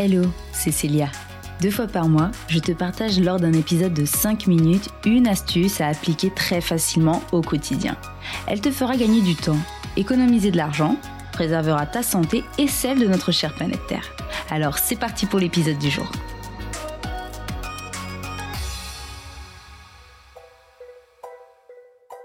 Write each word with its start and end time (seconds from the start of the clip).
Hello, 0.00 0.22
c'est 0.52 0.70
Célia. 0.70 1.08
Deux 1.60 1.72
fois 1.72 1.88
par 1.88 2.08
mois, 2.08 2.30
je 2.46 2.60
te 2.60 2.70
partage 2.70 3.18
lors 3.18 3.40
d'un 3.40 3.52
épisode 3.52 3.94
de 3.94 4.04
5 4.04 4.46
minutes 4.46 4.90
une 5.04 5.26
astuce 5.26 5.80
à 5.80 5.88
appliquer 5.88 6.30
très 6.30 6.60
facilement 6.60 7.20
au 7.32 7.40
quotidien. 7.40 7.96
Elle 8.46 8.60
te 8.60 8.70
fera 8.70 8.96
gagner 8.96 9.22
du 9.22 9.34
temps, 9.34 9.58
économiser 9.96 10.52
de 10.52 10.56
l'argent, 10.56 10.94
préservera 11.32 11.84
ta 11.84 12.04
santé 12.04 12.44
et 12.58 12.68
celle 12.68 13.00
de 13.00 13.08
notre 13.08 13.32
chère 13.32 13.52
planète 13.56 13.84
Terre. 13.88 14.14
Alors 14.50 14.78
c'est 14.78 14.94
parti 14.94 15.26
pour 15.26 15.40
l'épisode 15.40 15.78
du 15.78 15.90
jour. 15.90 16.08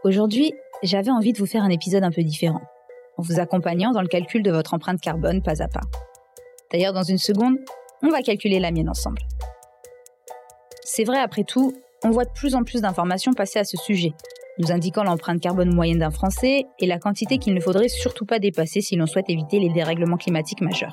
Aujourd'hui, 0.03 0.53
j'avais 0.83 1.09
envie 1.09 1.33
de 1.33 1.39
vous 1.39 1.47
faire 1.47 1.63
un 1.63 1.71
épisode 1.71 2.03
un 2.03 2.11
peu 2.11 2.21
différent, 2.21 2.61
en 3.17 3.23
vous 3.23 3.39
accompagnant 3.39 3.91
dans 3.93 4.03
le 4.03 4.07
calcul 4.07 4.43
de 4.43 4.51
votre 4.51 4.75
empreinte 4.75 5.01
carbone 5.01 5.41
pas 5.41 5.63
à 5.63 5.67
pas. 5.67 5.81
D'ailleurs, 6.73 6.93
dans 6.93 7.03
une 7.03 7.19
seconde, 7.19 7.57
on 8.01 8.09
va 8.09 8.21
calculer 8.21 8.59
la 8.59 8.71
mienne 8.71 8.89
ensemble. 8.89 9.21
C'est 10.83 11.03
vrai, 11.03 11.19
après 11.19 11.43
tout, 11.43 11.73
on 12.03 12.09
voit 12.09 12.25
de 12.25 12.31
plus 12.33 12.55
en 12.55 12.63
plus 12.63 12.81
d'informations 12.81 13.33
passer 13.33 13.59
à 13.59 13.63
ce 13.63 13.77
sujet, 13.77 14.11
nous 14.57 14.71
indiquant 14.71 15.03
l'empreinte 15.03 15.39
carbone 15.39 15.73
moyenne 15.73 15.99
d'un 15.99 16.09
Français 16.09 16.65
et 16.79 16.87
la 16.87 16.97
quantité 16.97 17.37
qu'il 17.37 17.53
ne 17.53 17.59
faudrait 17.59 17.89
surtout 17.89 18.25
pas 18.25 18.39
dépasser 18.39 18.81
si 18.81 18.95
l'on 18.95 19.05
souhaite 19.05 19.29
éviter 19.29 19.59
les 19.59 19.69
dérèglements 19.69 20.17
climatiques 20.17 20.61
majeurs. 20.61 20.91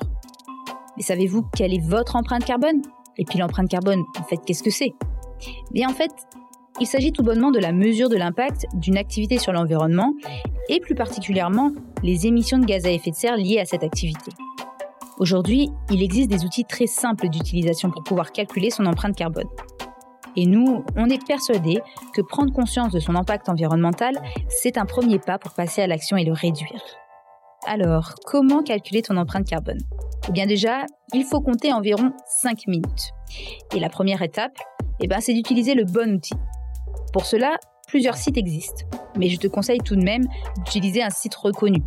Mais 0.97 1.03
savez-vous 1.03 1.43
quelle 1.55 1.73
est 1.73 1.83
votre 1.83 2.15
empreinte 2.15 2.45
carbone? 2.45 2.81
Et 3.17 3.25
puis 3.25 3.39
l'empreinte 3.39 3.69
carbone, 3.69 4.03
en 4.19 4.23
fait, 4.23 4.37
qu'est-ce 4.45 4.63
que 4.63 4.69
c'est? 4.69 4.93
Bien 5.71 5.89
en 5.89 5.93
fait, 5.93 6.11
il 6.79 6.85
s'agit 6.85 7.11
tout 7.11 7.23
bonnement 7.23 7.51
de 7.51 7.59
la 7.59 7.71
mesure 7.71 8.07
de 8.07 8.17
l'impact 8.17 8.67
d'une 8.75 8.97
activité 8.97 9.39
sur 9.39 9.51
l'environnement 9.51 10.13
et 10.69 10.79
plus 10.79 10.95
particulièrement 10.95 11.71
les 12.03 12.27
émissions 12.27 12.59
de 12.59 12.65
gaz 12.65 12.85
à 12.85 12.91
effet 12.91 13.11
de 13.11 13.15
serre 13.15 13.35
liées 13.35 13.59
à 13.59 13.65
cette 13.65 13.83
activité. 13.83 14.31
Aujourd'hui, 15.21 15.69
il 15.91 16.01
existe 16.01 16.31
des 16.31 16.45
outils 16.45 16.65
très 16.65 16.87
simples 16.87 17.29
d'utilisation 17.29 17.91
pour 17.91 18.03
pouvoir 18.03 18.31
calculer 18.31 18.71
son 18.71 18.87
empreinte 18.87 19.15
carbone. 19.15 19.47
Et 20.35 20.47
nous, 20.47 20.83
on 20.95 21.09
est 21.11 21.23
persuadés 21.23 21.79
que 22.15 22.23
prendre 22.23 22.51
conscience 22.51 22.91
de 22.91 22.99
son 22.99 23.13
impact 23.13 23.47
environnemental, 23.47 24.19
c'est 24.49 24.79
un 24.79 24.85
premier 24.85 25.19
pas 25.19 25.37
pour 25.37 25.51
passer 25.51 25.83
à 25.83 25.85
l'action 25.85 26.17
et 26.17 26.25
le 26.25 26.33
réduire. 26.33 26.81
Alors, 27.67 28.15
comment 28.25 28.63
calculer 28.63 29.03
ton 29.03 29.15
empreinte 29.15 29.47
carbone? 29.47 29.77
Eh 30.27 30.31
bien 30.31 30.47
déjà, 30.47 30.87
il 31.13 31.23
faut 31.23 31.39
compter 31.39 31.71
environ 31.71 32.13
5 32.41 32.65
minutes. 32.65 33.11
Et 33.75 33.79
la 33.79 33.89
première 33.89 34.23
étape, 34.23 34.57
eh 35.01 35.07
ben, 35.07 35.21
c'est 35.21 35.33
d'utiliser 35.33 35.75
le 35.75 35.85
bon 35.85 36.15
outil. 36.15 36.33
Pour 37.13 37.27
cela, 37.27 37.57
plusieurs 37.87 38.17
sites 38.17 38.37
existent, 38.37 38.85
mais 39.19 39.29
je 39.29 39.37
te 39.37 39.45
conseille 39.45 39.81
tout 39.85 39.95
de 39.95 40.03
même 40.03 40.23
d'utiliser 40.65 41.03
un 41.03 41.11
site 41.11 41.35
reconnu, 41.35 41.83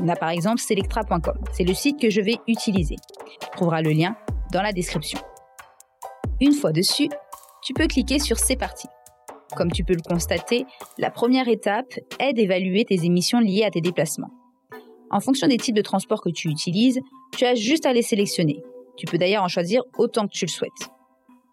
on 0.00 0.08
a 0.08 0.16
par 0.16 0.30
exemple 0.30 0.60
selectra.com. 0.60 1.38
C'est 1.52 1.64
le 1.64 1.74
site 1.74 2.00
que 2.00 2.10
je 2.10 2.20
vais 2.20 2.36
utiliser. 2.48 2.96
Tu 3.40 3.48
trouveras 3.52 3.82
le 3.82 3.90
lien 3.90 4.16
dans 4.52 4.62
la 4.62 4.72
description. 4.72 5.18
Une 6.40 6.52
fois 6.52 6.72
dessus, 6.72 7.08
tu 7.62 7.74
peux 7.74 7.86
cliquer 7.86 8.18
sur 8.18 8.38
C'est 8.38 8.56
parti. 8.56 8.88
Comme 9.56 9.70
tu 9.70 9.84
peux 9.84 9.94
le 9.94 10.02
constater, 10.02 10.66
la 10.98 11.10
première 11.10 11.48
étape 11.48 11.94
est 12.18 12.32
d'évaluer 12.32 12.84
tes 12.84 13.04
émissions 13.04 13.38
liées 13.38 13.64
à 13.64 13.70
tes 13.70 13.80
déplacements. 13.80 14.30
En 15.10 15.20
fonction 15.20 15.46
des 15.46 15.58
types 15.58 15.76
de 15.76 15.82
transport 15.82 16.20
que 16.20 16.30
tu 16.30 16.48
utilises, 16.48 17.00
tu 17.36 17.44
as 17.44 17.54
juste 17.54 17.86
à 17.86 17.92
les 17.92 18.02
sélectionner. 18.02 18.62
Tu 18.96 19.06
peux 19.06 19.18
d'ailleurs 19.18 19.44
en 19.44 19.48
choisir 19.48 19.82
autant 19.96 20.26
que 20.26 20.32
tu 20.32 20.44
le 20.44 20.50
souhaites. 20.50 20.90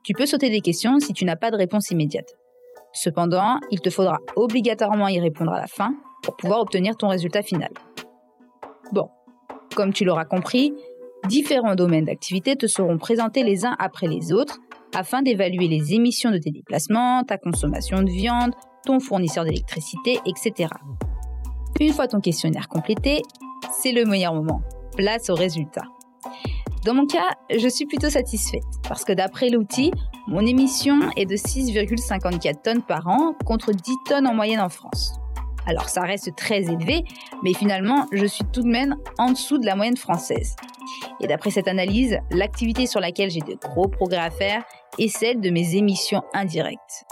Tu 0.03 0.13
peux 0.13 0.25
sauter 0.25 0.49
des 0.49 0.61
questions 0.61 0.99
si 0.99 1.13
tu 1.13 1.25
n'as 1.25 1.35
pas 1.35 1.51
de 1.51 1.57
réponse 1.57 1.91
immédiate. 1.91 2.33
Cependant, 2.93 3.59
il 3.69 3.79
te 3.79 3.89
faudra 3.89 4.17
obligatoirement 4.35 5.07
y 5.07 5.19
répondre 5.19 5.53
à 5.53 5.59
la 5.59 5.67
fin 5.67 5.93
pour 6.23 6.35
pouvoir 6.35 6.59
obtenir 6.61 6.97
ton 6.97 7.07
résultat 7.07 7.41
final. 7.41 7.71
Bon, 8.91 9.09
comme 9.75 9.93
tu 9.93 10.03
l'auras 10.03 10.25
compris, 10.25 10.73
différents 11.27 11.75
domaines 11.75 12.05
d'activité 12.05 12.55
te 12.55 12.67
seront 12.67 12.97
présentés 12.97 13.43
les 13.43 13.65
uns 13.65 13.75
après 13.79 14.07
les 14.07 14.33
autres 14.33 14.59
afin 14.93 15.21
d'évaluer 15.21 15.67
les 15.67 15.93
émissions 15.93 16.31
de 16.31 16.37
tes 16.37 16.51
déplacements, 16.51 17.23
ta 17.23 17.37
consommation 17.37 18.01
de 18.01 18.09
viande, 18.09 18.53
ton 18.85 18.99
fournisseur 18.99 19.45
d'électricité, 19.45 20.19
etc. 20.25 20.69
Une 21.79 21.93
fois 21.93 22.07
ton 22.07 22.19
questionnaire 22.19 22.67
complété, 22.67 23.21
c'est 23.81 23.93
le 23.93 24.05
meilleur 24.05 24.33
moment. 24.33 24.61
Place 24.97 25.29
au 25.29 25.35
résultat. 25.35 25.83
Dans 26.85 26.93
mon 26.93 27.05
cas, 27.05 27.29
je 27.55 27.67
suis 27.67 27.85
plutôt 27.85 28.09
satisfaite 28.09 28.63
parce 28.89 29.05
que 29.05 29.13
d'après 29.13 29.49
l'outil, 29.49 29.91
mon 30.27 30.45
émission 30.45 30.99
est 31.15 31.25
de 31.25 31.35
6,54 31.35 32.61
tonnes 32.61 32.81
par 32.81 33.07
an 33.07 33.35
contre 33.45 33.71
10 33.71 33.93
tonnes 34.07 34.27
en 34.27 34.33
moyenne 34.33 34.59
en 34.59 34.69
France. 34.69 35.20
Alors 35.71 35.87
ça 35.87 36.01
reste 36.01 36.35
très 36.35 36.63
élevé, 36.63 37.05
mais 37.43 37.53
finalement, 37.53 38.05
je 38.11 38.25
suis 38.25 38.43
tout 38.51 38.61
de 38.61 38.67
même 38.67 38.97
en 39.17 39.31
dessous 39.31 39.57
de 39.57 39.65
la 39.65 39.77
moyenne 39.77 39.95
française. 39.95 40.57
Et 41.21 41.27
d'après 41.27 41.49
cette 41.49 41.69
analyse, 41.69 42.19
l'activité 42.29 42.87
sur 42.87 42.99
laquelle 42.99 43.31
j'ai 43.31 43.39
de 43.39 43.55
gros 43.55 43.87
progrès 43.87 44.17
à 44.17 44.29
faire 44.31 44.65
est 44.99 45.07
celle 45.07 45.39
de 45.39 45.49
mes 45.49 45.77
émissions 45.77 46.23
indirectes. 46.33 47.05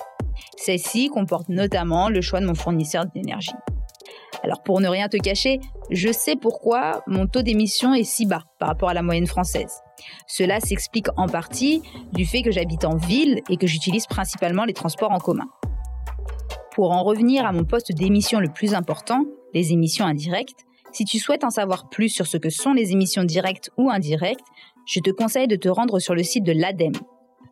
Celle-ci 0.58 1.08
comporte 1.08 1.48
notamment 1.48 2.10
le 2.10 2.20
choix 2.20 2.42
de 2.42 2.48
mon 2.48 2.54
fournisseur 2.54 3.06
d'énergie. 3.06 3.56
Alors 4.44 4.62
pour 4.62 4.82
ne 4.82 4.90
rien 4.90 5.08
te 5.08 5.16
cacher, 5.16 5.62
je 5.90 6.12
sais 6.12 6.36
pourquoi 6.36 7.02
mon 7.08 7.28
taux 7.28 7.44
d'émission 7.44 7.94
est 7.94 8.04
si 8.04 8.26
bas 8.26 8.44
par 8.60 8.68
rapport 8.68 8.90
à 8.90 8.94
la 8.94 9.04
moyenne 9.04 9.28
française. 9.28 9.80
Cela 10.28 10.60
s'explique 10.60 11.08
en 11.16 11.28
partie 11.28 11.82
du 12.12 12.26
fait 12.26 12.42
que 12.42 12.52
j'habite 12.52 12.84
en 12.84 12.98
ville 12.98 13.40
et 13.50 13.56
que 13.56 13.68
j'utilise 13.68 14.06
principalement 14.06 14.66
les 14.66 14.74
transports 14.74 15.12
en 15.12 15.20
commun. 15.20 15.48
Pour 16.74 16.92
en 16.92 17.04
revenir 17.04 17.46
à 17.46 17.52
mon 17.52 17.64
poste 17.64 17.92
d'émission 17.92 18.40
le 18.40 18.50
plus 18.50 18.74
important, 18.74 19.26
les 19.54 19.74
émissions 19.74 20.06
indirectes, 20.06 20.66
si 20.92 21.04
tu 21.04 21.20
souhaites 21.20 21.44
en 21.44 21.50
savoir 21.50 21.90
plus 21.90 22.10
sur 22.10 22.28
ce 22.28 22.38
que 22.38 22.50
sont 22.50 22.74
les 22.74 22.92
émissions 22.92 23.24
directes 23.24 23.70
ou 23.78 23.90
indirectes, 23.90 24.46
je 24.86 25.00
te 25.00 25.10
conseille 25.12 25.48
de 25.48 25.56
te 25.56 25.70
rendre 25.70 26.00
sur 26.00 26.16
le 26.16 26.24
site 26.24 26.44
de 26.44 26.52
l'ADEME. 26.52 26.94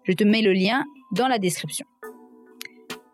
Je 0.03 0.13
te 0.13 0.23
mets 0.23 0.41
le 0.41 0.53
lien 0.53 0.85
dans 1.11 1.27
la 1.27 1.39
description. 1.39 1.85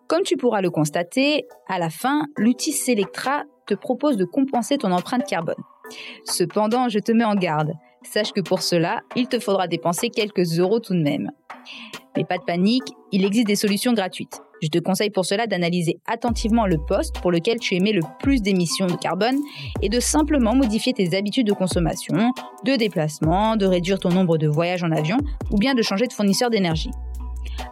Comme 0.07 0.23
tu 0.23 0.37
pourras 0.37 0.61
le 0.61 0.69
constater, 0.69 1.45
à 1.67 1.79
la 1.79 1.89
fin, 1.89 2.25
l'outil 2.37 2.71
Selectra 2.71 3.43
te 3.65 3.73
propose 3.73 4.17
de 4.17 4.25
compenser 4.25 4.77
ton 4.77 4.91
empreinte 4.91 5.25
carbone. 5.25 5.55
Cependant, 6.25 6.89
je 6.89 6.99
te 6.99 7.11
mets 7.11 7.23
en 7.23 7.35
garde. 7.35 7.73
Sache 8.03 8.33
que 8.33 8.41
pour 8.41 8.61
cela, 8.61 9.01
il 9.15 9.27
te 9.27 9.39
faudra 9.39 9.67
dépenser 9.67 10.09
quelques 10.09 10.59
euros 10.59 10.79
tout 10.79 10.93
de 10.93 11.01
même. 11.01 11.31
Mais 12.15 12.25
pas 12.25 12.37
de 12.37 12.43
panique, 12.43 12.93
il 13.11 13.25
existe 13.25 13.47
des 13.47 13.55
solutions 13.55 13.93
gratuites. 13.93 14.41
Je 14.63 14.69
te 14.69 14.79
conseille 14.79 15.09
pour 15.09 15.25
cela 15.25 15.45
d'analyser 15.45 15.99
attentivement 16.07 16.65
le 16.65 16.77
poste 16.77 17.19
pour 17.19 17.33
lequel 17.33 17.59
tu 17.59 17.75
émets 17.75 17.91
le 17.91 17.99
plus 18.21 18.41
d'émissions 18.41 18.87
de 18.87 18.93
carbone 18.93 19.35
et 19.81 19.89
de 19.89 19.99
simplement 19.99 20.55
modifier 20.55 20.93
tes 20.93 21.17
habitudes 21.17 21.47
de 21.47 21.51
consommation, 21.51 22.31
de 22.63 22.77
déplacement, 22.77 23.57
de 23.57 23.65
réduire 23.65 23.99
ton 23.99 24.07
nombre 24.07 24.37
de 24.37 24.47
voyages 24.47 24.81
en 24.81 24.91
avion 24.91 25.17
ou 25.51 25.57
bien 25.57 25.73
de 25.73 25.81
changer 25.81 26.07
de 26.07 26.13
fournisseur 26.13 26.49
d'énergie. 26.49 26.91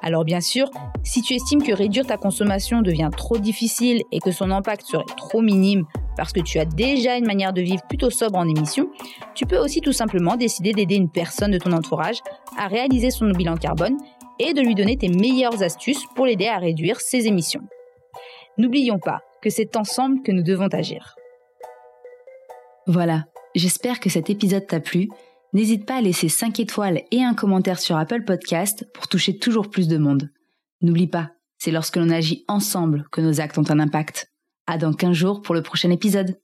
Alors 0.02 0.26
bien 0.26 0.42
sûr, 0.42 0.70
si 1.02 1.22
tu 1.22 1.34
estimes 1.34 1.64
que 1.64 1.72
réduire 1.72 2.06
ta 2.06 2.18
consommation 2.18 2.82
devient 2.82 3.10
trop 3.16 3.38
difficile 3.38 4.02
et 4.12 4.20
que 4.20 4.32
son 4.32 4.52
impact 4.52 4.86
serait 4.86 5.06
trop 5.16 5.40
minime 5.40 5.86
parce 6.18 6.34
que 6.34 6.42
tu 6.42 6.60
as 6.60 6.66
déjà 6.66 7.16
une 7.16 7.26
manière 7.26 7.54
de 7.54 7.62
vivre 7.62 7.84
plutôt 7.88 8.10
sobre 8.10 8.38
en 8.38 8.50
émissions, 8.50 8.90
tu 9.34 9.46
peux 9.46 9.58
aussi 9.58 9.80
tout 9.80 9.94
simplement 9.94 10.36
décider 10.36 10.74
d'aider 10.74 10.96
une 10.96 11.10
personne 11.10 11.52
de 11.52 11.58
ton 11.58 11.72
entourage 11.72 12.18
à 12.58 12.68
réaliser 12.68 13.12
son 13.12 13.30
bilan 13.30 13.56
carbone 13.56 13.96
et 14.40 14.54
de 14.54 14.62
lui 14.62 14.76
donner 14.76 14.98
tes 14.98 15.10
meilleures 15.10 15.64
astuces 15.64 16.06
pour 16.16 16.26
l'aider 16.26 16.48
à 16.48 16.58
réduire 16.58 17.02
ses 17.02 17.28
émissions. 17.28 17.64
N'oublions 18.58 19.00
pas 19.00 19.22
que 19.42 19.50
c'est 19.50 19.76
ensemble 19.76 20.22
que 20.24 20.32
nous 20.32 20.44
devons 20.44 20.68
agir. 20.68 21.16
Voilà, 22.88 23.26
j'espère 23.56 24.00
que 24.00 24.10
cet 24.10 24.30
épisode 24.30 24.68
t'a 24.68 24.80
plu. 24.80 25.10
N'hésite 25.54 25.86
pas 25.86 25.96
à 25.96 26.02
laisser 26.02 26.30
5 26.30 26.60
étoiles 26.60 27.02
et 27.12 27.24
un 27.24 27.34
commentaire 27.34 27.80
sur 27.80 27.98
Apple 27.98 28.24
Podcast 28.24 28.86
pour 28.94 29.08
toucher 29.08 29.38
toujours 29.38 29.70
plus 29.70 29.88
de 29.88 29.98
monde. 29.98 30.30
N'oublie 30.82 31.08
pas, 31.08 31.32
c'est 31.58 31.72
lorsque 31.72 31.98
l'on 31.98 32.10
agit 32.10 32.44
ensemble 32.48 33.06
que 33.12 33.22
nos 33.22 33.40
actes 33.40 33.58
ont 33.58 33.70
un 33.70 33.80
impact. 33.80 34.32
À 34.68 34.78
dans 34.78 34.94
15 34.94 35.14
jours 35.14 35.42
pour 35.42 35.54
le 35.54 35.62
prochain 35.62 35.92
épisode. 35.92 36.40